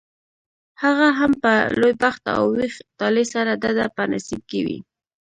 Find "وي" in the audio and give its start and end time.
4.65-4.79